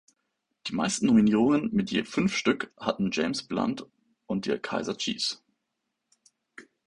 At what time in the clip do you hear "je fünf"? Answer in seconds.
1.91-2.35